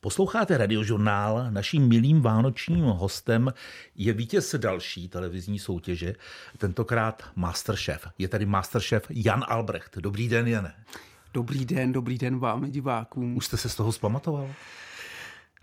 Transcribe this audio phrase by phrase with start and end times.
[0.00, 1.46] Posloucháte radiožurnál.
[1.50, 3.52] Naším milým vánočním hostem
[3.94, 6.14] je vítěz další televizní soutěže,
[6.58, 8.08] tentokrát Masterchef.
[8.18, 9.98] Je tady Masterchef Jan Albrecht.
[9.98, 10.74] Dobrý den, Jane.
[11.34, 13.36] Dobrý den, dobrý den vám, divákům.
[13.36, 14.48] Už jste se z toho zpamatoval?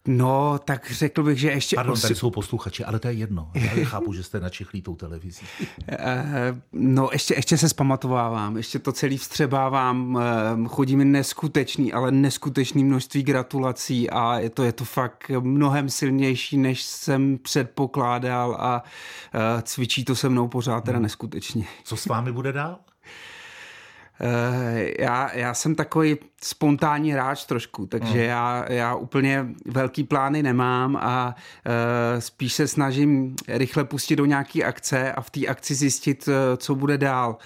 [0.08, 1.76] No, tak řekl bych, že ještě...
[1.76, 3.52] Pardon, tady jsou posluchači, ale to je jedno.
[3.54, 5.46] Já chápu, že jste načichlí tou televizí.
[5.90, 10.20] Eh, no, ještě, ještě se zpamatovávám, ještě to celý vstřebávám.
[10.22, 15.90] Eh, chodí mi neskutečný, ale neskutečný množství gratulací a je to, je to fakt mnohem
[15.90, 18.84] silnější, než jsem předpokládal a
[19.34, 21.04] eh, cvičí to se mnou pořád teda hmm.
[21.04, 21.66] neskutečně.
[21.84, 22.80] Co s vámi bude dál?
[24.26, 28.24] Eh, já, já jsem takový spontánní hráč trošku, takže mm.
[28.24, 34.64] já, já úplně velký plány nemám a uh, spíš se snažím rychle pustit do nějaké
[34.64, 37.38] akce a v té akci zjistit, uh, co bude dál.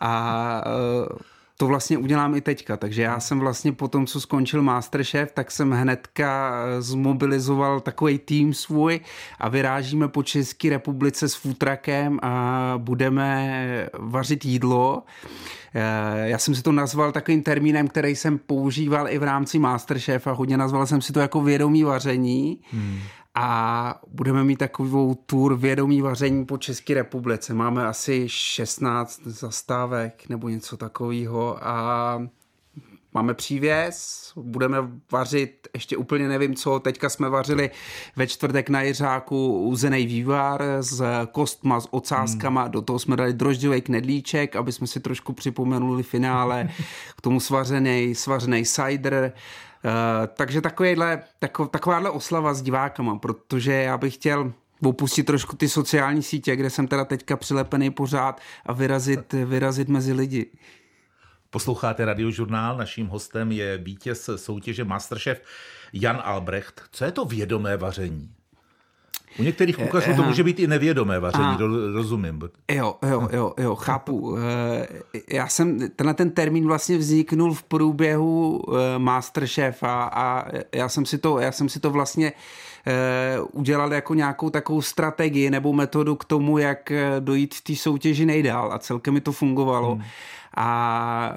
[0.00, 1.16] A uh,
[1.60, 5.50] to vlastně udělám i teďka, takže já jsem vlastně po tom, co skončil Masterchef, tak
[5.50, 9.00] jsem hnedka zmobilizoval takový tým svůj
[9.38, 15.02] a vyrážíme po České republice s futrakem a budeme vařit jídlo.
[15.74, 20.26] Eh, já jsem si to nazval takovým termínem, který jsem používal i v rámci Masterchef
[20.26, 22.58] a hodně nazval jsem si to jako vědomí vaření.
[22.72, 22.98] Hmm.
[23.34, 27.54] A budeme mít takovou tour vědomí vaření po České republice.
[27.54, 32.22] Máme asi 16 zastávek nebo něco takového a
[33.14, 34.76] Máme přívěs, budeme
[35.12, 37.70] vařit, ještě úplně nevím co, teďka jsme vařili
[38.16, 41.02] ve čtvrtek na Jiřáku uzený vývar s
[41.32, 42.70] kostma, s ocáskama, hmm.
[42.70, 46.68] do toho jsme dali drožďový knedlíček, aby jsme si trošku připomenuli finále,
[47.16, 49.32] k tomu svařený, svařený cider,
[49.84, 54.52] Uh, takže takovýhle, tako, takováhle oslava s divákama, protože já bych chtěl
[54.84, 60.12] opustit trošku ty sociální sítě, kde jsem teda teďka přilepený pořád a vyrazit, vyrazit mezi
[60.12, 60.50] lidi.
[61.50, 65.42] Posloucháte radiožurnál, naším hostem je vítěz soutěže Masterchef
[65.92, 66.82] Jan Albrecht.
[66.92, 68.30] Co je to vědomé vaření?
[69.38, 71.58] U některých kuchařů to může být i nevědomé vaření, a,
[71.92, 72.40] rozumím.
[72.70, 74.36] Jo, jo, jo, jo, chápu.
[74.38, 74.86] Eh,
[75.30, 81.18] já jsem, tenhle ten termín vlastně vzniknul v průběhu eh, Masterchefa a já jsem si
[81.18, 82.32] to, já jsem si to vlastně
[82.86, 88.26] eh, udělal jako nějakou takovou strategii nebo metodu k tomu, jak dojít v té soutěži
[88.26, 89.94] nejdál a celkem mi to fungovalo.
[89.94, 90.04] Hmm.
[90.56, 91.34] A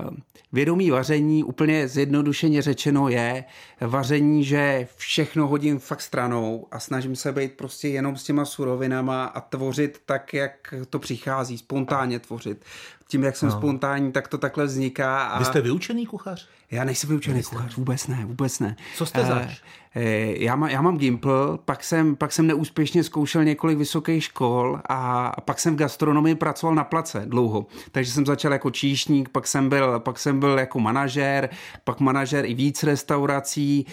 [0.52, 3.44] vědomí vaření, úplně zjednodušeně řečeno, je
[3.82, 9.26] vaření, že všechno hodím fakt stranou a snažím se být prostě jenom s těma surovinama
[9.26, 12.66] a tvořit tak, jak to přichází, spontánně tvořit.
[13.14, 13.56] Tím, jak jsem no.
[13.58, 15.24] spontánní, tak to takhle vzniká.
[15.24, 15.40] A...
[15.40, 16.48] Vy jste vyučený kuchař?
[16.72, 18.76] Já nejsem vyučený kuchař, vůbec ne, vůbec ne.
[18.96, 19.62] Co jste zač?
[19.96, 24.80] Eh, já, má, já mám Gimple, pak jsem, pak jsem neúspěšně zkoušel několik vysokých škol
[24.86, 27.66] a, a pak jsem v gastronomii pracoval na place dlouho.
[27.92, 31.50] Takže jsem začal jako číšník, pak jsem byl, pak jsem byl jako manažer,
[31.84, 33.86] pak manažer i víc restaurací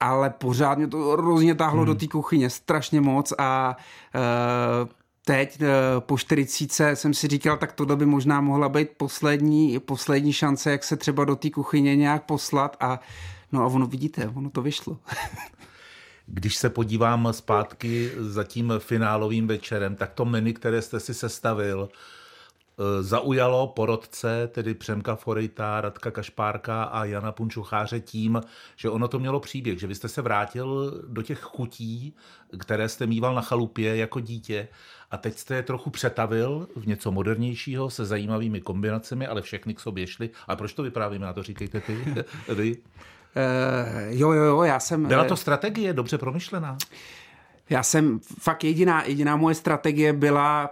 [0.00, 1.86] ale pořád mě to hrozně táhlo hmm.
[1.86, 3.76] do té kuchyně, strašně moc a
[4.14, 4.88] uh,
[5.24, 5.66] teď uh,
[5.98, 10.84] po 40 jsem si říkal, tak tohle by možná mohla být poslední, poslední šance, jak
[10.84, 13.00] se třeba do té kuchyně nějak poslat a
[13.52, 14.98] No a ono vidíte, ono to vyšlo.
[16.26, 21.88] Když se podívám zpátky za tím finálovým večerem, tak to menu, které jste si sestavil,
[21.92, 21.96] eh,
[23.00, 28.40] zaujalo porodce, tedy Přemka Forejta, Radka Kašpárka a Jana Punčucháře tím,
[28.76, 32.14] že ono to mělo příběh, že vy jste se vrátil do těch chutí,
[32.58, 34.68] které jste mýval na chalupě jako dítě
[35.10, 39.80] a teď jste je trochu přetavil v něco modernějšího se zajímavými kombinacemi, ale všechny k
[39.80, 40.30] sobě šly.
[40.48, 41.26] A proč to vyprávíme?
[41.26, 42.04] Na to říkejte ty.
[43.36, 45.06] Uh, jo, jo, jo, já jsem...
[45.06, 46.78] Byla to strategie dobře promyšlená?
[47.70, 50.70] Já jsem, fakt jediná, jediná moje strategie byla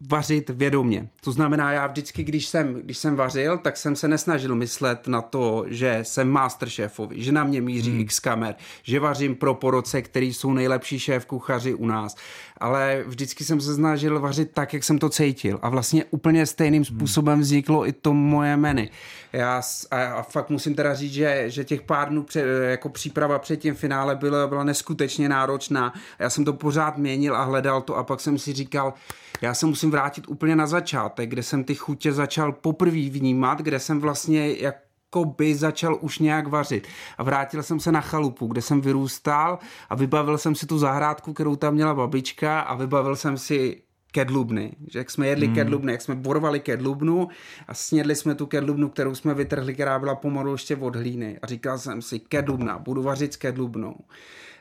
[0.00, 1.08] vařit vědomě.
[1.20, 5.22] To znamená, já vždycky, když jsem, když jsem vařil, tak jsem se nesnažil myslet na
[5.22, 8.00] to, že jsem masterchefovi, že na mě míří hmm.
[8.00, 12.14] x kamer, že vařím pro poroce, který jsou nejlepší šéf kuchaři u nás.
[12.60, 15.58] Ale vždycky jsem se snažil vařit tak, jak jsem to cítil.
[15.62, 16.96] A vlastně úplně stejným hmm.
[16.96, 18.86] způsobem vzniklo i to moje menu.
[19.32, 23.38] Já a, a fakt musím teda říct, že, že těch pár dnů před, jako příprava
[23.38, 25.92] před tím finále byla, byla neskutečně náročná.
[26.18, 28.94] Já jsem to pořád měnil a hledal to a pak jsem si říkal,
[29.40, 33.78] já se musím vrátit úplně na začátek, kde jsem ty chutě začal poprvé vnímat, kde
[33.78, 36.86] jsem vlastně jak jako by začal už nějak vařit.
[37.18, 39.58] A vrátil jsem se na chalupu, kde jsem vyrůstal
[39.88, 43.82] a vybavil jsem si tu zahrádku, kterou tam měla babička a vybavil jsem si
[44.12, 44.76] kedlubny.
[44.90, 45.54] Že jak jsme jedli hmm.
[45.54, 47.28] kedlubny, jak jsme borvali kedlubnu
[47.68, 51.38] a snědli jsme tu kedlubnu, kterou jsme vytrhli, která byla pomalu ještě od hlíny.
[51.42, 53.94] A říkal jsem si, kedlubna, budu vařit s kedlubnou.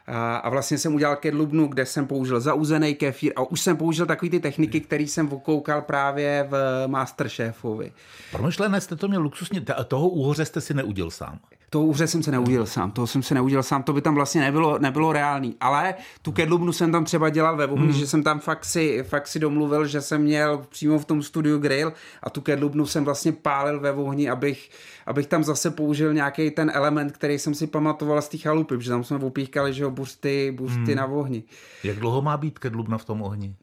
[0.07, 4.30] A vlastně jsem udělal kedlubnu, kde jsem použil zauzený kefír a už jsem použil takové
[4.30, 7.92] ty techniky, které jsem okoukal právě v Masterchefovi.
[8.31, 11.39] Promyšlené jste to měl luxusně, toho úhoře jste si neudil sám.
[11.69, 14.42] To úře jsem se neudělal sám, to jsem se neudělal sám, to by tam vlastně
[14.42, 15.56] nebylo, nebylo reálný.
[15.60, 18.00] Ale tu kedlubnu jsem tam třeba dělal ve ohni, hmm.
[18.00, 21.60] že jsem tam fakt si, fakt si domluvil, že jsem měl přímo v tom studiu
[21.60, 21.94] grill
[22.24, 24.69] a tu kedlubnu jsem vlastně pálil ve ohni, abych,
[25.06, 28.90] abych tam zase použil nějaký ten element, který jsem si pamatoval z té chalupy, protože
[28.90, 30.96] tam jsme opíchkali, že jo, buřty, buřty hmm.
[30.96, 31.44] na ohni.
[31.84, 33.56] Jak dlouho má být kedlubna v tom ohni?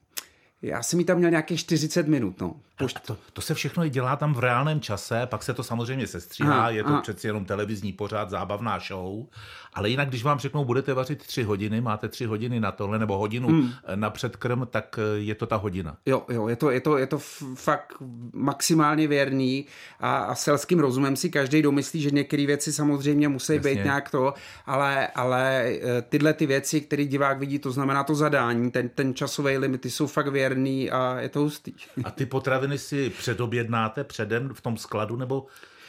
[0.63, 2.41] Já jsem mi tam měl nějakých 40 minut.
[2.41, 2.55] No.
[2.79, 3.01] Pošt...
[3.07, 6.71] To, to se všechno dělá tam v reálném čase, pak se to samozřejmě sestříhá, aha,
[6.71, 7.01] je to aha.
[7.01, 9.27] přeci jenom televizní pořád, zábavná show,
[9.75, 13.19] ale jinak, když vám řeknou, budete vařit tři hodiny, máte tři hodiny na tohle, nebo
[13.19, 13.71] hodinu hmm.
[13.95, 15.97] na předkrm, tak eh, je to ta hodina.
[16.07, 17.19] Jo, jo, je to, je to, je to
[17.55, 17.95] fakt
[18.33, 19.67] maximálně věrný
[20.01, 23.71] a, a selským rozumem si každý domyslí, že některé věci samozřejmě musí Jasně.
[23.71, 24.35] být nějak to,
[24.67, 29.15] ale, ale eh, tyhle ty věci, které divák vidí, to znamená to zadání, ten, ten
[29.15, 31.73] časový limit, ty jsou fakt věrný a je to hustý.
[32.05, 32.27] A ty
[32.65, 35.47] potraviny si předobjednáte předem v tom skladu, nebo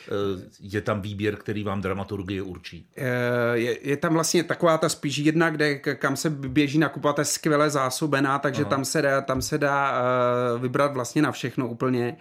[0.07, 2.87] Eh, je tam výběr, který vám dramaturgie určí?
[2.95, 3.03] Eh,
[3.53, 7.69] je, je tam vlastně taková ta spíš jedna, kde kam se běží nakupovat, je skvěle
[7.69, 12.17] zásobená, takže tam se dá, tam se dá eh, vybrat vlastně na všechno úplně.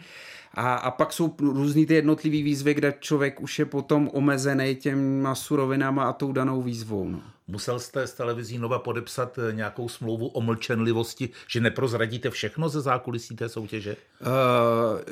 [0.55, 5.35] A, a pak jsou různý ty jednotlivý výzvy, kde člověk už je potom omezený těma
[5.35, 7.09] surovinama a tou danou výzvou.
[7.09, 7.21] No.
[7.47, 12.81] Musel jste s televizí Nova podepsat eh, nějakou smlouvu o mlčenlivosti, že neprozradíte všechno ze
[12.81, 13.97] zákulisí té soutěže?
[14.21, 14.29] Uh,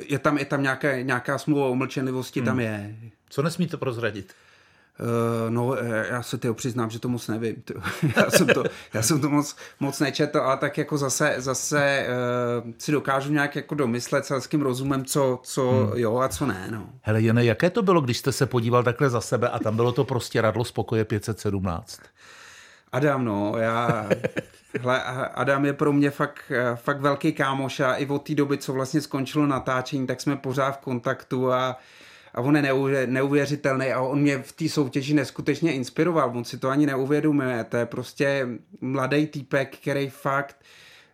[0.07, 2.45] je tam, je tam nějaká, nějaká smlouva o mlčenlivosti, hmm.
[2.45, 2.95] tam je.
[3.29, 4.33] Co nesmíte prozradit?
[4.99, 5.75] Uh, no,
[6.09, 7.63] já se ty přiznám, že to moc nevím.
[8.15, 8.63] já, jsem to,
[8.93, 12.07] já jsem to moc, moc nečetl, ale tak jako zase, zase
[12.63, 15.91] uh, si dokážu nějak jako domyslet celským rozumem, co, co hmm.
[15.95, 16.67] jo a co ne.
[16.71, 16.89] No.
[17.01, 19.91] Hele, Jene, jaké to bylo, když jste se podíval takhle za sebe a tam bylo
[19.91, 22.01] to prostě radlo spokoje 517?
[22.91, 24.09] Adam, no, já...
[24.81, 25.03] Hle,
[25.33, 29.01] Adam je pro mě fakt, fakt velký kámoš a i od té doby, co vlastně
[29.01, 31.79] skončilo natáčení, tak jsme pořád v kontaktu a
[32.33, 32.63] a on je
[33.07, 37.77] neuvěřitelný a on mě v té soutěži neskutečně inspiroval, on si to ani neuvědomuje, to
[37.77, 38.47] je prostě
[38.81, 40.55] mladý týpek, který fakt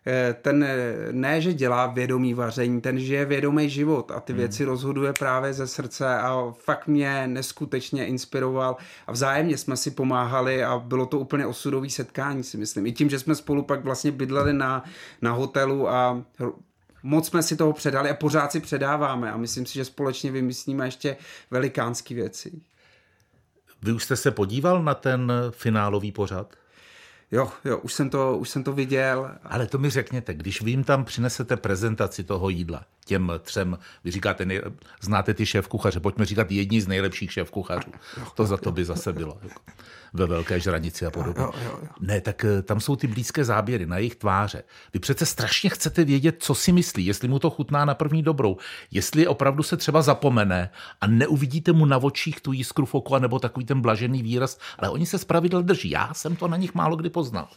[0.06, 0.66] eh, ten
[1.12, 4.38] ne, že dělá vědomý vaření, ten žije vědomý život a ty hmm.
[4.38, 8.76] věci rozhoduje právě ze srdce a fakt mě neskutečně inspiroval
[9.06, 12.86] a vzájemně jsme si pomáhali a bylo to úplně osudový setkání si myslím.
[12.86, 14.84] I tím, že jsme spolu pak vlastně bydleli na,
[15.22, 16.22] na hotelu a
[17.02, 20.86] moc jsme si toho předali a pořád si předáváme a myslím si, že společně vymyslíme
[20.86, 21.16] ještě
[21.50, 22.52] velikánské věci.
[23.82, 26.54] Vy už jste se podíval na ten finálový pořad?
[27.32, 29.30] Jo, jo, už jsem to, už jsem to viděl.
[29.42, 34.10] Ale to mi řekněte, když vy jim tam přinesete prezentaci toho jídla, těm třem, vy
[34.10, 34.62] říkáte, nej,
[35.00, 37.90] znáte ty šéf kuchaře, pojďme říkat jedni z nejlepších šéf kuchařů.
[38.34, 39.38] To za to by zase bylo.
[39.42, 39.60] Jako
[40.12, 41.42] ve Velké žranici a podobně.
[41.42, 41.88] Jo, jo, jo.
[42.00, 44.62] Ne, tak eh, tam jsou ty blízké záběry na jejich tváře.
[44.92, 48.56] Vy přece strašně chcete vědět, co si myslí, jestli mu to chutná na první dobrou,
[48.90, 50.70] jestli opravdu se třeba zapomene
[51.00, 54.90] a neuvidíte mu na očích tu jiskru v oku, nebo takový ten blažený výraz, ale
[54.90, 55.90] oni se zpravidel drží.
[55.90, 57.48] Já jsem to na nich málo kdy poznal.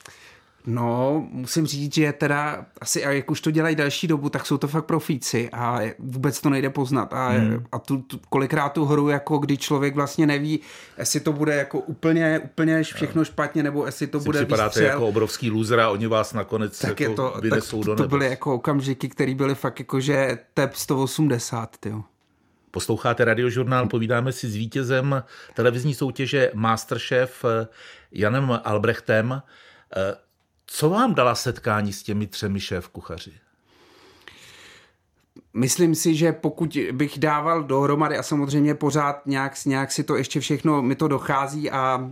[0.65, 4.57] No, musím říct, že teda asi, a jak už to dělají další dobu, tak jsou
[4.57, 7.13] to fakt profíci a vůbec to nejde poznat.
[7.13, 7.65] A, hmm.
[7.71, 10.60] a tu, tu, kolikrát tu hru, jako kdy člověk vlastně neví,
[10.98, 14.86] jestli to bude jako úplně, úplně všechno špatně, nebo jestli to si bude připadáte výstřel.
[14.86, 18.04] jako obrovský loser a oni vás nakonec tak jako je to, vynesou tak do to,
[18.04, 22.04] to byly jako okamžiky, které byly fakt jako, že TEP 180, tyjo.
[22.71, 25.24] Posloucháte radiožurnál, povídáme si s vítězem
[25.54, 27.68] televizní soutěže Masterchef eh,
[28.12, 29.42] Janem Albrechtem.
[30.75, 33.33] Co vám dala setkání s těmi třemi šéf kuchaři?
[35.56, 40.40] Myslím si, že pokud bych dával dohromady a samozřejmě pořád nějak, nějak si to ještě
[40.40, 42.10] všechno, mi to dochází a, a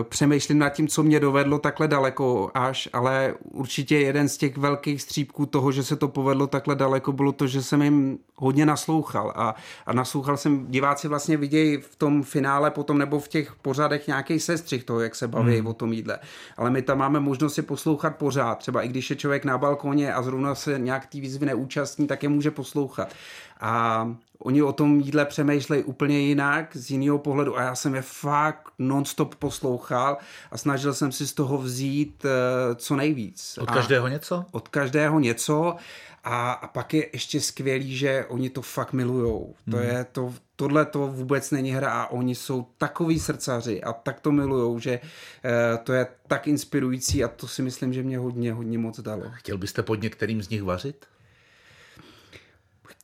[0.00, 4.56] e, přemýšlím nad tím, co mě dovedlo takhle daleko až, ale určitě jeden z těch
[4.56, 8.66] velkých střípků toho, že se to povedlo takhle daleko, bylo to, že jsem jim hodně
[8.66, 9.54] naslouchal a,
[9.86, 14.40] a naslouchal jsem, diváci vlastně vidějí v tom finále potom nebo v těch pořadech nějaký
[14.40, 15.66] sestřih toho, jak se baví hmm.
[15.66, 16.18] o tom jídle.
[16.56, 20.14] Ale my tam máme možnost si poslouchat pořád, třeba i když je člověk na balkoně
[20.14, 23.14] a zrovna se nějak té výzvy neúčastní, tak je může poslouchat.
[23.60, 28.02] A oni o tom jídle přemýšlejí úplně jinak, z jiného pohledu a já jsem je
[28.02, 30.16] fakt nonstop poslouchal
[30.50, 32.30] a snažil jsem si z toho vzít uh,
[32.74, 33.58] co nejvíc.
[33.58, 34.44] Od a každého něco?
[34.50, 35.76] Od každého něco
[36.24, 39.54] a, a pak je ještě skvělý, že oni to fakt milujou.
[39.70, 39.86] To hmm.
[39.86, 44.32] je to, tohle to vůbec není hra a oni jsou takový srdcaři a tak to
[44.32, 48.78] milujou, že uh, to je tak inspirující a to si myslím, že mě hodně, hodně
[48.78, 49.22] moc dalo.
[49.30, 51.06] Chtěl byste pod některým z nich vařit?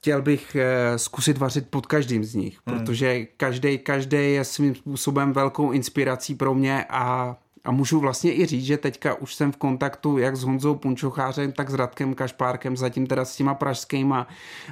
[0.05, 2.79] Chtěl bych eh, zkusit vařit pod každým z nich, hmm.
[2.79, 8.47] protože každý, každý je svým způsobem velkou inspirací pro mě a a můžu vlastně i
[8.47, 12.77] říct, že teďka už jsem v kontaktu jak s Honzou Punčochářem, tak s Radkem Kašpárkem,
[12.77, 14.27] zatím teda s těma pražskýma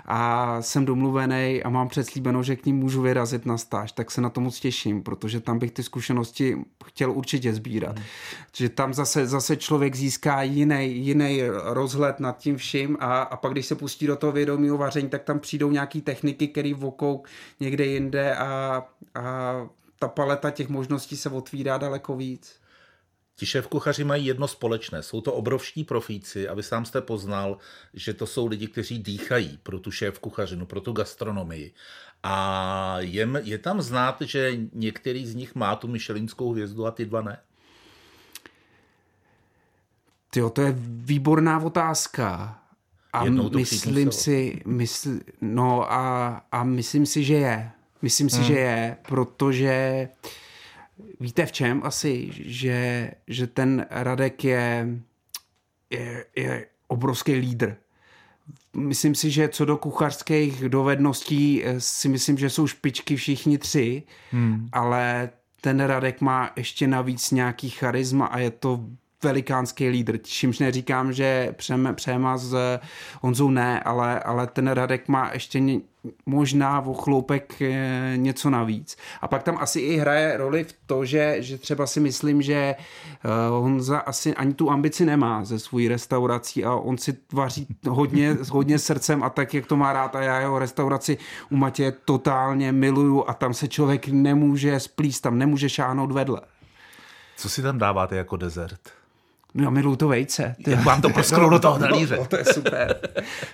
[0.04, 4.20] a jsem domluvený a mám předslíbeno, že k ním můžu vyrazit na stáž, tak se
[4.20, 7.96] na to moc těším, protože tam bych ty zkušenosti chtěl určitě sbírat.
[7.96, 8.06] Hmm.
[8.56, 13.52] Že tam zase, zase člověk získá jiný, jiný rozhled nad tím vším a, a pak,
[13.52, 17.22] když se pustí do toho vědomího vaření, tak tam přijdou nějaký techniky, které vokou
[17.60, 18.82] někde jinde a,
[19.14, 19.22] a
[19.98, 22.61] ta paleta těch možností se otvírá daleko víc.
[23.36, 25.02] Ti šéf kuchaři mají jedno společné.
[25.02, 27.58] Jsou to obrovští profíci a vy sám jste poznal,
[27.94, 31.74] že to jsou lidi, kteří dýchají pro tu šéf kuchařinu, pro tu gastronomii.
[32.22, 37.06] A je, je tam znát, že některý z nich má tu myšelinskou hvězdu a ty
[37.06, 37.38] dva ne?
[40.30, 42.58] Tyjo, to je výborná otázka.
[43.12, 45.10] A myslím si, mysl,
[45.40, 47.70] no a, a myslím si, že je.
[48.02, 48.46] Myslím si, hmm.
[48.46, 50.08] že je, protože
[51.20, 54.88] víte v čem asi, že, že ten Radek je,
[55.90, 57.76] je, je obrovský lídr.
[58.76, 64.02] Myslím si, že co do kuchařských dovedností eh, si myslím, že jsou špičky všichni tři,
[64.30, 64.68] hmm.
[64.72, 65.30] ale
[65.60, 68.84] ten Radek má ještě navíc nějaký charisma a je to
[69.22, 70.18] velikánský lídr.
[70.22, 71.54] Čímž neříkám, že
[71.94, 72.78] Přema s
[73.20, 75.60] Honzou ne, ale, ale ten Radek má ještě
[76.26, 78.96] možná o chloupek eh, něco navíc.
[79.20, 82.54] A pak tam asi i hraje roli v to, že, že třeba si myslím, že
[82.54, 82.78] eh,
[83.50, 88.78] Honza asi ani tu ambici nemá ze svojí restaurací a on si vaří hodně, hodně
[88.78, 91.18] srdcem a tak, jak to má rád a já jeho restauraci
[91.50, 96.40] u Matě totálně miluju a tam se člověk nemůže splíst, tam nemůže šáhnout vedle.
[97.36, 99.01] Co si tam dáváte jako dezert?
[99.54, 100.56] No miluju to vejce.
[100.66, 102.16] Jak vám to prosknou do toho talíře.
[102.16, 103.00] No, no, to je super.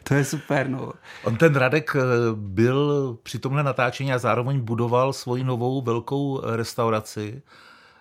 [0.03, 0.93] to je super, no.
[1.25, 2.01] On ten Radek eh,
[2.35, 7.43] byl při tomhle natáčení a zároveň budoval svoji novou velkou restauraci.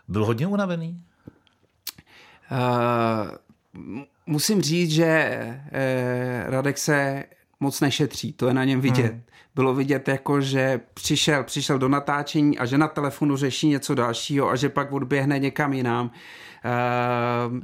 [0.08, 1.02] Byl hodně unavený?
[2.52, 3.32] Uh,
[4.26, 7.24] musím říct, že uh, Radek se
[7.60, 9.12] moc nešetří, to je na něm vidět.
[9.12, 9.22] Hmm.
[9.56, 14.50] Bylo vidět jako, že přišel, přišel do natáčení a že na telefonu řeší něco dalšího
[14.50, 16.12] a že pak odběhne někam jinam.
[16.66, 17.60] Uh,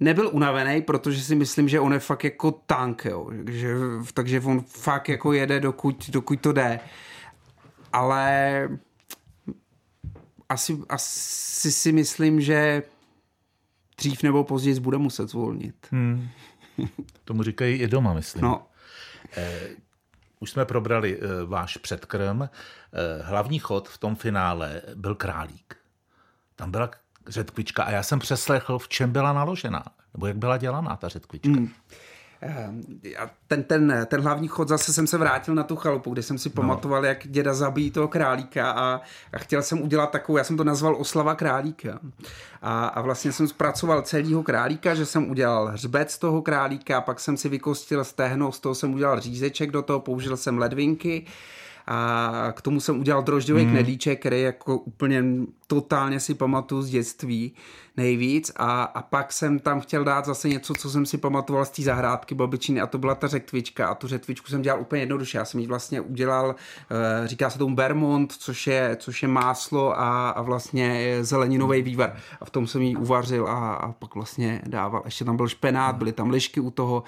[0.00, 3.30] nebyl unavený, protože si myslím, že on je fakt jako tank, jo.
[3.50, 3.74] Že,
[4.14, 6.80] takže on fakt jako jede, dokud, dokud to jde.
[7.92, 8.68] Ale
[10.48, 12.82] asi, asi si myslím, že
[13.98, 15.86] dřív nebo později bude muset zvolnit.
[15.90, 16.28] Hmm.
[17.24, 18.42] Tomu říkají i doma, myslím.
[18.42, 18.66] No.
[19.36, 19.68] Eh,
[20.40, 22.42] už jsme probrali eh, váš předkrm.
[22.42, 22.48] Eh,
[23.22, 25.76] hlavní chod v tom finále byl králík.
[26.56, 26.90] Tam byla
[27.28, 31.48] řetkvička a já jsem přeslechl, v čem byla naložená, nebo jak byla dělaná ta řetkvička.
[31.48, 31.70] Hmm.
[33.18, 36.38] A ten, ten, ten hlavní chod zase jsem se vrátil na tu chalupu, kde jsem
[36.38, 36.54] si no.
[36.54, 39.00] pamatoval, jak děda zabíjí toho králíka a,
[39.32, 41.98] a chtěl jsem udělat takovou, já jsem to nazval oslava králíka.
[42.62, 47.20] A, a vlastně jsem zpracoval celého králíka, že jsem udělal hřbec z toho králíka, pak
[47.20, 51.26] jsem si vykostil stehno, z toho jsem udělal řízeček do toho, použil jsem ledvinky
[51.90, 53.72] a k tomu jsem udělal drožďový hmm.
[53.72, 55.24] knedlíček, který jako úplně
[55.66, 57.52] totálně si pamatuju z dětství
[57.96, 58.52] nejvíc.
[58.56, 61.82] A, a pak jsem tam chtěl dát zase něco, co jsem si pamatoval z té
[61.82, 65.38] zahrádky babičiny a to byla ta řetvička a tu řetvičku jsem dělal úplně jednoduše.
[65.38, 66.54] Já jsem ji vlastně udělal,
[66.90, 72.16] eh, říká se tomu Bermont, což je, což je máslo a, a vlastně zeleninový vývar.
[72.40, 75.96] A v tom jsem ji uvařil a, a pak vlastně dával, ještě tam byl špenát,
[75.96, 77.02] byly tam lišky u toho.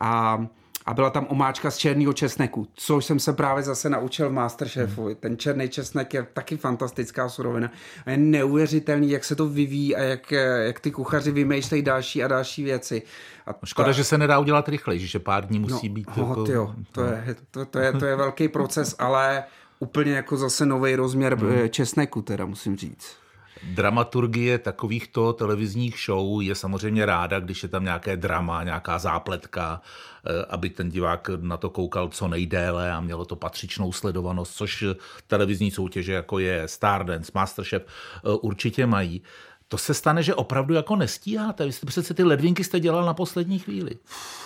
[0.00, 0.46] A
[0.86, 5.04] a byla tam omáčka z černého česneku, což jsem se právě zase naučil v Masterchefu.
[5.04, 5.14] Hmm.
[5.14, 7.70] Ten černý česnek je taky fantastická surovina.
[8.06, 10.30] A je neuvěřitelný, jak se to vyvíjí a jak,
[10.66, 13.02] jak ty kuchaři vymýšlejí další a další věci.
[13.46, 13.92] A no Škoda, ta...
[13.92, 16.16] že se nedá udělat rychleji, že pár dní musí no, být.
[16.16, 16.44] Ho, jako...
[16.44, 17.06] tyjo, to, no.
[17.06, 19.44] je, to, to, je, to je velký proces, ale
[19.78, 21.68] úplně jako zase nový rozměr hmm.
[21.68, 23.23] česneku, teda musím říct
[23.62, 29.80] dramaturgie takovýchto televizních show je samozřejmě ráda, když je tam nějaké drama, nějaká zápletka,
[30.26, 34.84] eh, aby ten divák na to koukal co nejdéle a mělo to patřičnou sledovanost, což
[35.26, 39.22] televizní soutěže jako je Stardance, Masterchef eh, určitě mají.
[39.68, 41.66] To se stane, že opravdu jako nestíháte.
[41.66, 43.96] Vy jste přece ty ledvinky jste dělal na poslední chvíli.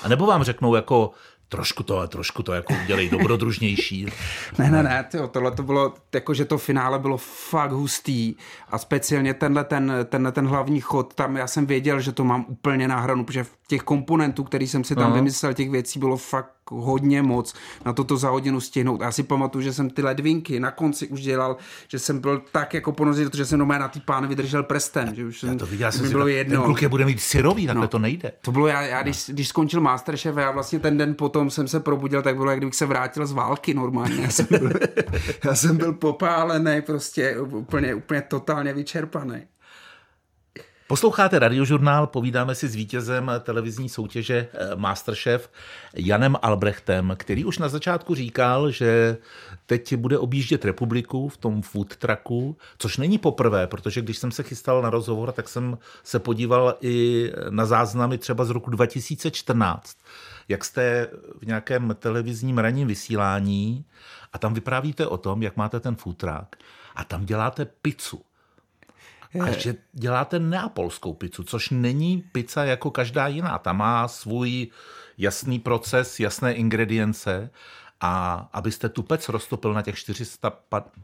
[0.03, 1.11] A nebo vám řeknou jako,
[1.49, 4.07] trošku to, trošku to jako udělej dobrodružnější.
[4.59, 8.35] ne, ne, ne, tyjo, tohle to bylo, jako že to finále bylo fakt hustý
[8.69, 12.45] a speciálně tenhle ten, tenhle ten hlavní chod, tam já jsem věděl, že to mám
[12.49, 15.15] úplně na hranu, protože těch komponentů, který jsem si tam uh-huh.
[15.15, 17.55] vymyslel, těch věcí bylo fakt hodně moc
[17.87, 19.01] na toto za hodinu stihnout.
[19.01, 21.57] Já si pamatuju, že jsem ty ledvinky na konci už dělal,
[21.89, 25.15] že jsem byl tak jako ponořit, že jsem na ty pány vydržel prstem.
[25.15, 26.57] Že už já to viděl, jsem bylo jedno.
[26.57, 28.33] Ten kluk je bude mít syrový, takhle no, to nejde.
[28.41, 31.81] To bylo já, já když, když skončil Masterchef, já vlastně ten den potom jsem se
[31.81, 34.23] probudil, tak bylo, jak kdybych se vrátil z války normálně.
[34.23, 34.71] Já jsem byl,
[35.45, 39.43] já jsem byl popálený, prostě úplně, úplně totálně vyčerpaný.
[40.89, 45.51] Posloucháte radiožurnál, povídáme si s vítězem televizní soutěže eh, Masterchef
[45.97, 49.17] Janem Albrechtem, který už na začátku říkal, že
[49.67, 54.43] teď bude objíždět republiku v tom food trucku, což není poprvé, protože když jsem se
[54.43, 59.99] chystal na rozhovor, tak jsem se podíval i na záznamy třeba z roku 2014,
[60.49, 63.85] jak jste v nějakém televizním ranním vysílání
[64.33, 66.57] a tam vyprávíte o tom, jak máte ten food truck
[66.97, 68.21] a tam děláte pizzu.
[69.41, 73.59] A že děláte neapolskou pizzu, což není pizza jako každá jiná.
[73.59, 74.69] Ta má svůj
[75.19, 77.51] jasný proces, jasné ingredience
[78.01, 80.53] a abyste tu pec roztopil na těch 400,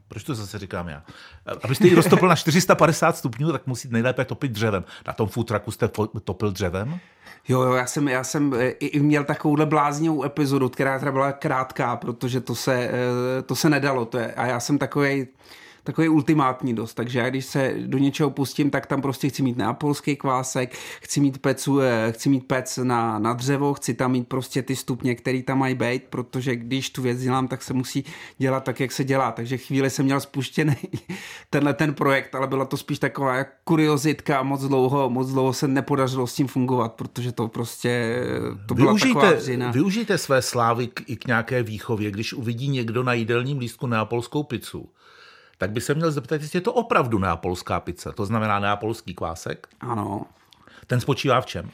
[0.08, 1.02] proč to zase říkám já?
[1.62, 4.84] Abyste ji roztopil na 450 stupňů, tak musíte nejlépe topit dřevem.
[5.06, 5.88] Na tom futraku jste
[6.24, 7.00] topil dřevem?
[7.48, 11.32] Jo, jo, já jsem, já jsem eh, i měl takovouhle bláznivou epizodu, která teda byla
[11.32, 14.04] krátká, protože to se, eh, to se nedalo.
[14.04, 15.26] To je, a já jsem takový
[15.84, 19.56] takový ultimátní dost, takže já když se do něčeho pustím, tak tam prostě chci mít
[19.56, 24.28] neapolský kvásek, chci mít pecu, eh, chci mít pec na, na dřevo, chci tam mít
[24.28, 28.04] prostě ty stupně, který tam mají být, protože když tu věc dělám, tak se musí
[28.38, 29.32] dělat tak, jak se dělá.
[29.32, 30.76] Takže chvíli jsem měl spuštěný
[31.50, 35.68] tenhle ten projekt, ale byla to spíš taková kuriozitka a moc dlouho, moc dlouho se
[35.68, 38.24] nepodařilo s tím fungovat, protože to prostě
[38.66, 39.70] to byla využijte, taková vřina.
[39.70, 44.42] Využijte své slávy k, i k nějaké výchově, když uvidí někdo na jídelním lístku neapolskou
[44.42, 44.88] pizzu
[45.58, 49.68] tak by se měl zeptat, jestli je to opravdu neapolská pizza, to znamená neapolský kvásek.
[49.80, 50.26] Ano.
[50.86, 51.70] Ten spočívá v čem?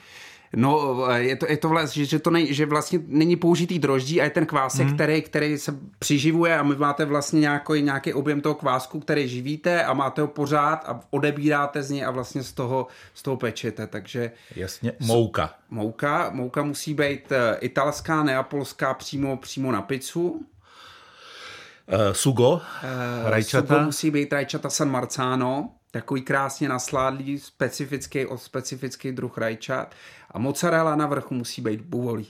[0.57, 4.25] No, je to, je to vlastně, že, to nej, že vlastně není použitý droždí a
[4.25, 4.95] je ten kvásek, hmm.
[4.95, 9.85] který, který se přiživuje a my máte vlastně nějaký, nějaký objem toho kvásku, který živíte
[9.85, 13.87] a máte ho pořád a odebíráte z něj a vlastně z toho, z toho pečete,
[13.87, 14.33] takže...
[14.57, 15.55] Jasně, mouka.
[15.71, 20.47] Mouka, mouka musí být eh, italská, neapolská přímo, přímo na pizzu.
[21.93, 22.61] Uh, sugo, uh,
[23.31, 23.75] rajčata.
[23.75, 29.95] Sugo musí být rajčata San Marzano, takový krásně nasládlý, specifický, specifický druh rajčat.
[30.31, 32.27] A mozzarella na vrchu musí být buvolí.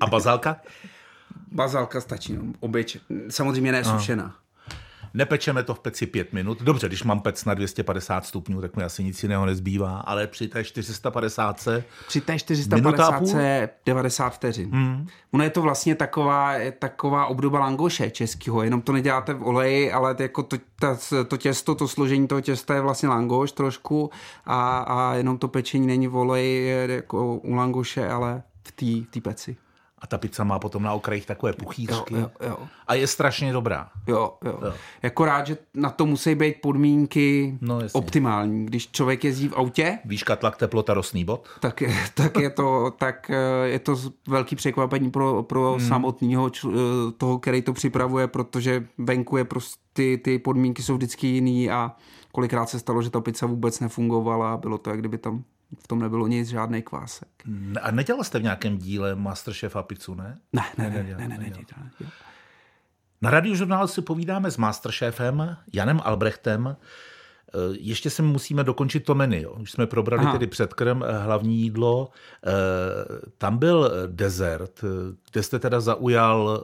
[0.00, 0.60] A bazalka?
[1.52, 2.96] bazalka stačí, no, obyč.
[3.28, 4.36] Samozřejmě nesušená.
[5.14, 6.62] Nepečeme to v peci pět minut.
[6.62, 10.48] Dobře, když mám pec na 250 stupňů, tak mi asi nic jiného nezbývá, ale při
[10.48, 11.68] té 450
[12.08, 14.70] Při té 450 je 90 vteřin.
[14.72, 15.06] Mm.
[15.30, 20.14] Ono je to vlastně taková, taková obdoba langoše českého, jenom to neděláte v oleji, ale
[20.14, 24.10] to, jako to, ta, to těsto, to složení toho těsta je vlastně langoš trošku
[24.44, 29.56] a, a jenom to pečení není v oleji jako u langoše, ale v té peci.
[30.00, 32.14] A ta pizza má potom na okrajích takové puchýřky.
[32.14, 32.58] Jo, jo, jo.
[32.86, 33.88] A je strašně dobrá.
[34.06, 34.72] Jo, jo, jo.
[35.02, 38.66] Jako rád, že na to musí být podmínky no, optimální.
[38.66, 39.98] Když člověk jezdí v autě...
[40.04, 41.48] Výška, tlak, teplota, rostný bod.
[41.60, 43.96] Tak, je, tak, je, to, tak eh, je to
[44.28, 45.88] velký překvapení pro, pro hmm.
[45.88, 46.70] samotného eh,
[47.18, 51.92] toho, který to připravuje, protože venku je prostě ty, ty podmínky jsou vždycky jiný a
[52.32, 55.44] kolikrát se stalo, že ta pizza vůbec nefungovala a bylo to, jak kdyby tam
[55.78, 57.28] v tom nebylo nic, žádný kvásek.
[57.82, 60.38] A nedělal jste v nějakém díle Masterchef a pizzu, ne?
[60.52, 61.50] Ne, ne, ne, ne, ne, ne, ne,
[62.00, 62.06] ne,
[63.22, 66.66] Na radiožurnálu si povídáme s Masterchefem Janem Albrechtem.
[66.66, 66.76] E,
[67.70, 69.40] ještě si musíme dokončit to menu.
[69.40, 69.52] Jo.
[69.52, 70.32] Už jsme probrali Aha.
[70.32, 72.10] tedy předkrm, e, hlavní jídlo.
[72.46, 72.50] E,
[73.38, 74.84] tam byl dezert,
[75.32, 76.62] kde jste teda zaujal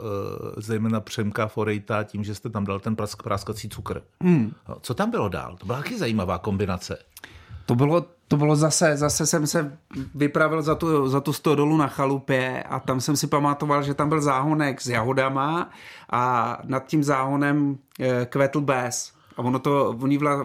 [0.57, 4.03] zejména Přemka Forejta tím, že jste tam dal ten praskací cukr.
[4.21, 4.55] Hmm.
[4.81, 5.57] Co tam bylo dál?
[5.57, 6.99] To byla taky zajímavá kombinace.
[7.67, 9.79] To bylo, to bylo zase, zase jsem se
[10.15, 14.09] vypravil za tu, za tu stodolu na chalupě a tam jsem si pamatoval, že tam
[14.09, 15.71] byl záhonek s jahodama
[16.11, 19.13] a nad tím záhonem eh, kvetl bés.
[19.37, 19.97] A ono to,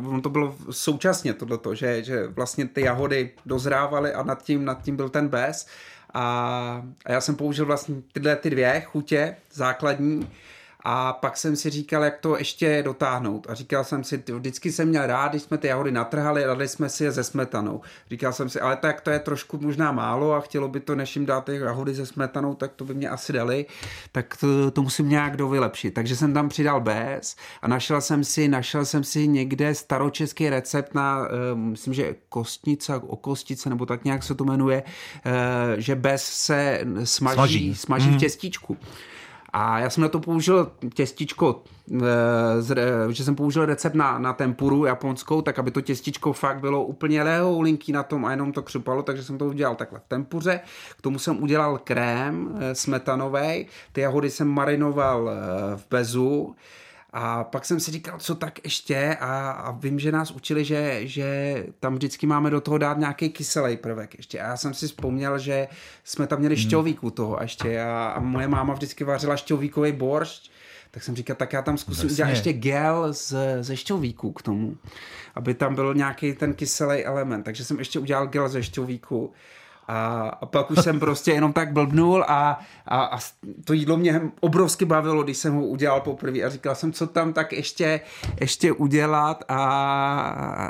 [0.07, 4.81] ono to bylo současně tohleto, že, že vlastně ty jahody dozrávaly a nad tím, nad
[4.81, 5.67] tím byl ten bés.
[6.13, 10.29] A, a já jsem použil vlastně tyhle ty dvě chutě základní
[10.83, 13.47] a pak jsem si říkal, jak to ještě dotáhnout.
[13.49, 16.89] A říkal jsem si, vždycky jsem měl rád, když jsme ty jahody natrhali, dali jsme
[16.89, 17.81] si je ze smetanou.
[18.09, 21.15] Říkal jsem si, ale tak to je trošku možná málo a chtělo by to, než
[21.15, 23.65] jim dát ty jahody ze smetanou, tak to by mě asi dali.
[24.11, 25.93] Tak to, to musím nějak dovylepšit.
[25.93, 30.95] Takže jsem tam přidal bez a našel jsem si, našel jsem si někde staročeský recept
[30.95, 34.83] na, uh, myslím, že kostnice, o kostice, nebo tak nějak se to jmenuje,
[35.25, 35.31] uh,
[35.77, 38.11] že bez se smaží, smaží, smaží mm.
[38.11, 38.19] v mhm.
[38.19, 38.77] těstíčku.
[39.53, 41.63] A já jsem na to použil těstičko,
[42.01, 42.03] eh,
[43.09, 47.23] že jsem použil recept na, na tempuru japonskou, tak aby to těstičko fakt bylo úplně
[47.23, 50.59] lehoulinký na tom a jenom to křupalo, takže jsem to udělal takhle v tempuře.
[50.97, 56.55] K tomu jsem udělal krém eh, smetanový, ty jahody jsem marinoval eh, v bezu,
[57.13, 61.07] a pak jsem si říkal, co tak ještě a, a vím, že nás učili, že,
[61.07, 64.39] že tam vždycky máme do toho dát nějaký kyselý prvek ještě.
[64.39, 65.67] A já jsem si vzpomněl, že
[66.03, 66.63] jsme tam měli hmm.
[66.63, 70.51] šťovík u toho ještě a, a moje máma vždycky vařila šťovíkový boršť,
[70.91, 72.13] tak jsem říkal, tak já tam zkusím Jasně.
[72.13, 74.77] udělat ještě gel z, ze šťovíku k tomu,
[75.35, 77.45] aby tam byl nějaký ten kyselý element.
[77.45, 79.33] Takže jsem ještě udělal gel ze šťovíku.
[79.91, 83.19] A, a pak už jsem prostě jenom tak blbnul a, a, a
[83.65, 87.33] to jídlo mě obrovsky bavilo, když jsem ho udělal poprvé a říkal jsem, co tam
[87.33, 88.01] tak ještě,
[88.39, 89.57] ještě udělat a,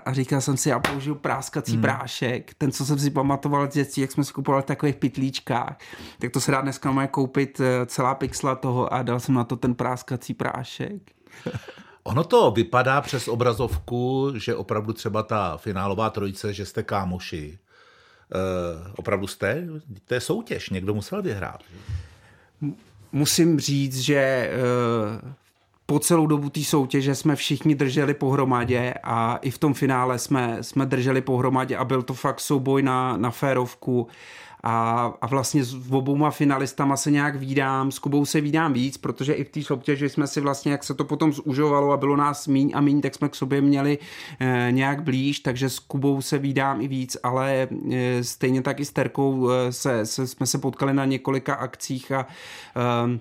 [0.06, 1.82] a říkal jsem si, já použiju práskací hmm.
[1.82, 5.78] prášek, ten, co jsem si pamatoval z dětství, jak jsme si kupovali v takových pitlíčkách,
[6.20, 9.44] tak to se dá dneska má koupit eh, celá pixla toho a dal jsem na
[9.44, 11.02] to ten práskací prášek.
[12.04, 17.60] Ono to vypadá přes obrazovku, že opravdu třeba ta finálová trojice, že jste kámoši.
[18.36, 19.68] Uh, opravdu jste?
[20.06, 21.64] To je soutěž, někdo musel vyhrát.
[23.12, 24.52] Musím říct, že
[25.24, 25.32] uh,
[25.86, 30.58] po celou dobu té soutěže jsme všichni drželi pohromadě a i v tom finále jsme,
[30.62, 34.08] jsme drželi pohromadě a byl to fakt souboj na, na férovku
[34.64, 39.34] a, a vlastně s obouma finalistama se nějak vídám, s Kubou se vídám víc, protože
[39.34, 42.48] i v té soutěži jsme si vlastně, jak se to potom zužovalo a bylo nás
[42.48, 43.98] míň a míň, tak jsme k sobě měli
[44.40, 48.86] e, nějak blíž, takže s Kubou se vídám i víc, ale e, stejně tak i
[48.86, 52.28] s Terkou e, se, se, jsme se potkali na několika akcích a
[52.76, 53.20] e,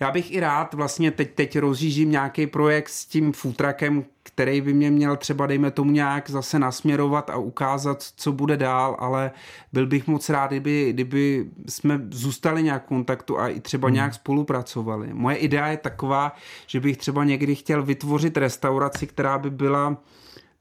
[0.00, 4.72] já bych i rád vlastně teď, teď rozjíždím nějaký projekt s tím futrakem, který by
[4.72, 9.30] mě měl třeba, dejme tomu, nějak zase nasměrovat a ukázat, co bude dál, ale
[9.72, 13.94] byl bych moc rád, kdyby, kdyby jsme zůstali nějak v kontaktu a i třeba hmm.
[13.94, 15.08] nějak spolupracovali.
[15.12, 19.96] Moje idea je taková, že bych třeba někdy chtěl vytvořit restauraci, která by byla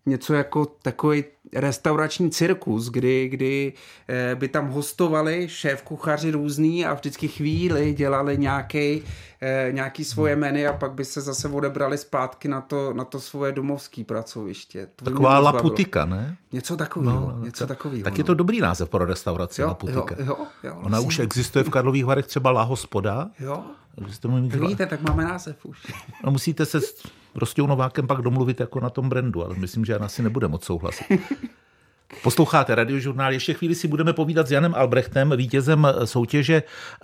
[0.05, 1.23] něco jako takový
[1.55, 3.73] restaurační cirkus, kdy, kdy
[4.07, 9.03] eh, by tam hostovali šéf kuchaři různý a vždycky chvíli dělali nějaký,
[9.41, 13.19] eh, nějaký svoje menu a pak by se zase odebrali zpátky na to, na to
[13.19, 14.87] svoje domovské pracoviště.
[14.95, 16.37] To Taková laputika, ne?
[16.51, 17.33] Něco takového.
[17.37, 18.03] No, něco takového.
[18.03, 18.35] Tak je to no.
[18.35, 20.15] dobrý název pro restauraci jo, laputika.
[20.19, 21.07] Jo, jo, jo, Ona vlastně.
[21.07, 23.29] už existuje v Karlových Varech třeba La Hospoda.
[23.39, 23.63] Jo.
[23.95, 25.93] Tak vidíte, tak máme název už.
[26.23, 26.79] No musíte se
[27.35, 30.63] Rostou Novákem pak domluvit jako na tom brandu, ale myslím, že Jana si nebude moc
[30.63, 31.05] souhlasit.
[32.23, 36.63] Posloucháte radiožurnál, ještě chvíli si budeme povídat s Janem Albrechtem, vítězem soutěže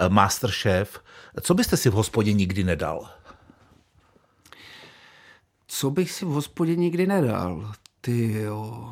[0.09, 0.99] Masterchef.
[1.41, 3.09] Co byste si v hospodě nikdy nedal?
[5.67, 7.71] Co bych si v hospodě nikdy nedal?
[8.01, 8.89] Ty jo.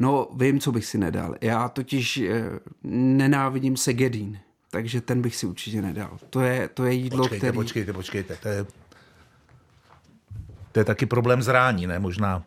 [0.00, 1.34] No, vím, co bych si nedal.
[1.40, 2.42] Já totiž eh,
[2.92, 4.38] nenávidím segedín,
[4.70, 6.18] takže ten bych si určitě nedal.
[6.30, 7.56] To je, to je jídlo, počkejte, který...
[7.56, 8.66] Počkejte, počkejte, to je
[10.76, 11.98] to je taky problém zrání, ne?
[11.98, 12.42] Možná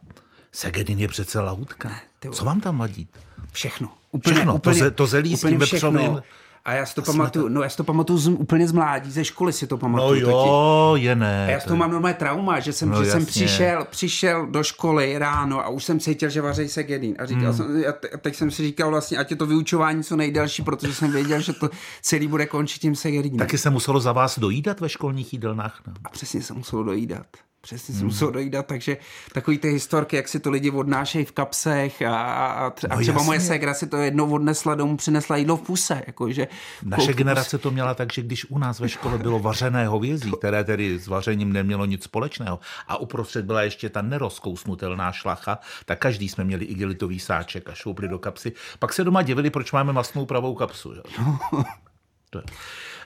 [0.52, 1.90] Segedin je přece lahutka.
[1.90, 3.08] Ne, Co vám tam vadí?
[3.52, 3.90] Všechno.
[4.12, 4.56] Úplně, všechno.
[4.56, 6.22] Úplně, to, to zelí s tím vepřovým.
[6.66, 9.26] A já si to pamatuju, no já si to pamatuju z, úplně z mládí, ze
[9.26, 10.22] školy si to pamatuju.
[10.22, 11.04] No jo, totiž.
[11.06, 11.48] je ne.
[11.48, 14.64] A já z toho mám normálně trauma, že jsem, no, že jsem přišel, přišel do
[14.64, 17.16] školy ráno a už jsem cítil, že vaří se gedín.
[17.20, 17.54] A říkal hmm.
[17.54, 21.12] jsem, a teď jsem si říkal vlastně, ať je to vyučování co nejdelší, protože jsem
[21.12, 21.70] věděl, že to
[22.02, 23.40] celý bude končit tím segedínem.
[23.40, 25.82] Taky se muselo za vás dojídat ve školních jídelnách?
[25.88, 25.94] No?
[26.04, 27.26] A přesně se muselo dojídat.
[27.62, 28.10] Přesně jsem hmm.
[28.10, 28.98] musel dojídat, takže
[29.34, 33.00] takový ty historky, jak si to lidi odnášejí v kapsech a, a, tře- no, a
[33.00, 33.26] třeba jasně.
[33.26, 36.04] moje ségra si to jednou odnesla domů, přinesla jídlo v puse.
[36.08, 36.48] Jako, že
[36.84, 40.64] Naše generace to měla tak, že když u nás ve škole bylo vařené hovězí, které
[40.64, 46.30] tedy s vařením nemělo nic společného a uprostřed byla ještě ta nerozkousnutelná šlacha, tak každý
[46.30, 48.52] jsme měli igelitový sáček a šoupli do kapsy.
[48.80, 50.96] Pak se doma divili, proč máme masnou pravou kapsu.
[50.96, 51.02] Že?
[52.30, 52.44] to je.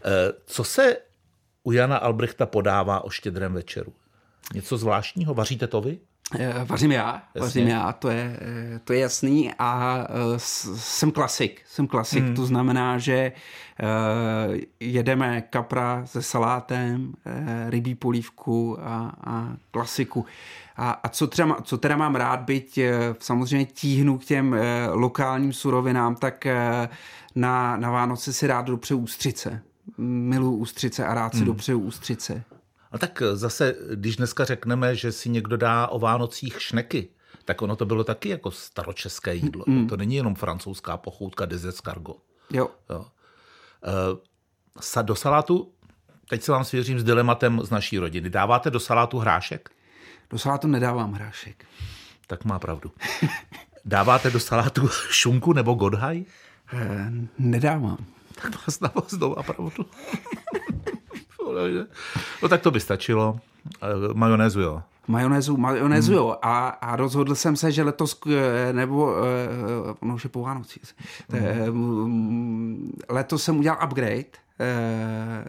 [0.06, 0.98] Eh, co se
[1.64, 3.94] u Jana Albrechta podává o štědrém večeru?
[4.54, 5.34] Něco zvláštního?
[5.34, 6.00] Vaříte to vy?
[6.40, 7.42] Eh, vařím já, Jasně.
[7.42, 12.36] vařím já, to je, eh, to je jasný a uh, jsem klasik, jsem klasik, hmm.
[12.36, 13.32] to znamená, že
[14.80, 17.14] jedeme kapra se salátem,
[17.70, 20.26] rybí polívku a, a klasiku.
[20.78, 22.80] A, a co, třeba, co teda mám rád, byť
[23.20, 24.56] samozřejmě tíhnu k těm
[24.92, 26.48] lokálním surovinám, tak
[27.36, 29.62] na, na Vánoce si rád dopřeju ústřice.
[29.98, 31.48] Miluji ústřice a rád si hmm.
[31.48, 32.44] dopřeju ústřice.
[32.94, 37.10] No tak zase, když dneska řekneme, že si někdo dá o Vánocích šneky,
[37.46, 39.64] tak ono to bylo taky jako staročeské jídlo.
[39.68, 39.88] Mm.
[39.88, 42.22] To není jenom francouzská pochoutka des escargots.
[42.52, 42.70] Jo.
[42.90, 43.06] jo.
[45.00, 45.72] E, do salátu,
[46.30, 48.30] teď se vám svěřím s dilematem z naší rodiny.
[48.30, 49.70] Dáváte do salátu hrášek?
[50.30, 51.66] Do salátu nedávám hrášek.
[52.28, 52.92] Tak má pravdu.
[53.86, 56.26] Dáváte do salátu šunku nebo godhaj?
[56.74, 58.06] E, nedávám.
[58.42, 59.86] Tak vás na vás doma pravdu.
[62.44, 63.40] No tak to by stačilo.
[63.82, 64.82] Eh, majonézu jo.
[65.08, 66.18] Majonézu, majonézu hmm.
[66.18, 66.38] jo.
[66.42, 69.16] A, a rozhodl jsem se, že letos, eh, nebo,
[70.00, 70.80] ono už je po Vánocí,
[71.30, 72.92] hmm.
[73.10, 74.44] letos jsem udělal upgrade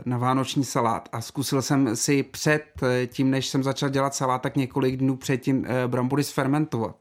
[0.05, 2.65] na vánoční salát a zkusil jsem si před
[3.07, 6.97] tím, než jsem začal dělat salát, tak několik dnů předtím brambory sfermentovat.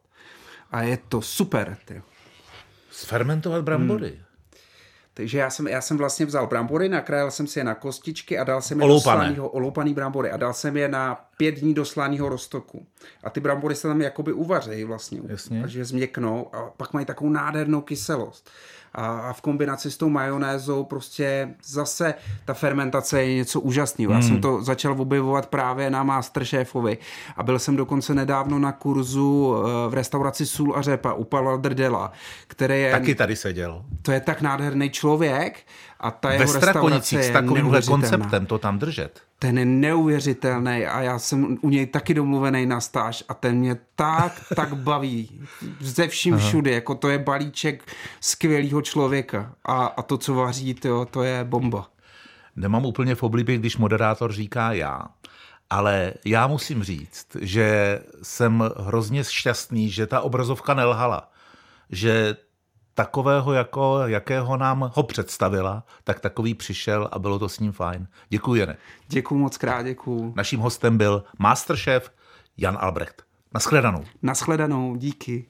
[0.72, 1.78] A je to super.
[1.86, 2.02] Tyjo.
[2.92, 4.08] Sfermentovat brambory?
[4.10, 4.33] Hmm.
[5.14, 8.44] Takže já jsem, já jsem vlastně vzal brambory, nakrájel jsem si je na kostičky a
[8.44, 9.18] dal jsem je Oloupané.
[9.18, 12.86] do slanýho, oloupaný brambory a dal jsem je na pět dní do slaného roztoku.
[13.24, 15.22] A ty brambory se tam jakoby uvařejí vlastně.
[15.28, 15.62] Jasně.
[15.62, 18.50] Takže změknou a pak mají takovou nádhernou kyselost.
[18.96, 22.14] A, a v kombinaci s tou majonézou prostě zase
[22.46, 24.14] ta fermentace je něco úžasného.
[24.14, 26.98] Já jsem to začal objevovat právě na Masterchefovi
[27.38, 31.58] a byl jsem dokonce nedávno na kurzu eh, v restauraci Sůl a řepa u Pavla
[31.58, 32.12] Drdela,
[32.48, 33.86] který je, Taky tady seděl.
[34.02, 35.60] to je tak nádherný člověk
[36.04, 39.22] a ta Ve jeho restaurace je s takovýmhle konceptem to tam držet.
[39.40, 43.78] Ten je neuvěřitelný a já jsem u něj taky domluvený na stáž a ten mě
[43.96, 45.42] tak, tak baví.
[45.80, 51.06] Ze vším všude, jako to je balíček skvělého člověka a, a to, co vaří, to,
[51.06, 51.90] to je bomba.
[52.56, 55.02] Nemám úplně v oblibě, když moderátor říká já,
[55.70, 61.32] ale já musím říct, že jsem hrozně šťastný, že ta obrazovka nelhala.
[61.90, 62.36] Že
[62.94, 68.08] takového, jako, jakého nám ho představila, tak takový přišel a bylo to s ním fajn.
[68.30, 68.78] Děkuji, Jene.
[69.08, 70.34] Děkuju moc krát, děkuju.
[70.36, 72.12] Naším hostem byl Masterchef
[72.58, 73.24] Jan Albrecht.
[73.54, 74.04] Naschledanou.
[74.22, 75.46] Naschledanou, díky.